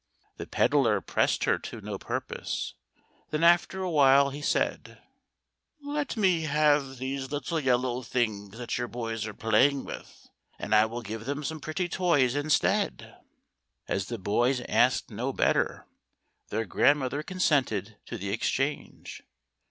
[0.37, 2.73] The pedlar pressed her to no purpose,
[3.29, 4.99] then after a while he said:"
[5.83, 10.25] Let me have these little yellow things that your boys are playing with,
[10.57, 13.15] and I will give them some pretty toys instead."
[13.87, 15.85] As the boys asked no better,
[16.49, 19.21] their grandmother con sented to the exchange.